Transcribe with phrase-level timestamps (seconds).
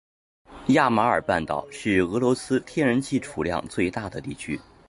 [0.69, 4.59] 亚马尔半岛是俄罗斯天然气储量最大的地区。